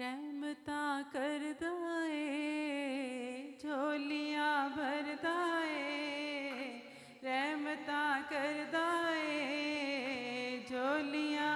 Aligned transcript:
रहमता 0.00 0.82
कर 1.12 1.42
दाए, 1.62 2.20
झोलियाँ 3.62 4.68
भर 4.76 5.08
दाए, 5.24 5.82
रहमता 7.24 8.04
कर 8.30 8.62
दाए, 8.74 9.34
झोलियाँ 10.70 11.52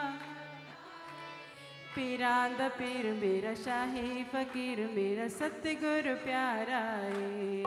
पीरांद 1.94 2.60
पीर 2.76 3.10
मेरा 3.22 3.54
शाही 3.64 4.24
फकीर 4.34 4.86
मेरा 4.94 5.28
सतगुर 5.38 6.14
प्यारा 6.24 6.84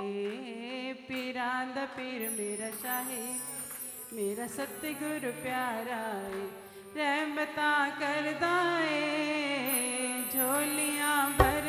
ए 0.05 0.93
पीरांद 1.09 1.77
पीर 1.97 2.29
मेरा 2.37 2.69
शाही 2.83 3.25
मेरा 4.17 4.47
सतगुर 4.57 5.29
प्यारा 5.41 6.01
ए 6.37 6.47
रहमता 6.97 7.73
कर 7.99 8.31
दाए 8.41 9.96
ढोलिया 10.37 11.13
भर 11.37 11.66